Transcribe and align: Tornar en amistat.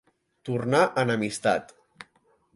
Tornar 0.49 0.79
en 1.03 1.13
amistat. 1.17 1.77